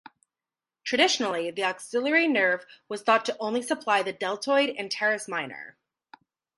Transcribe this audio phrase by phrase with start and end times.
[0.83, 5.77] Traditionally, the axillary nerve was thought to only supply the deltoid and teres minor.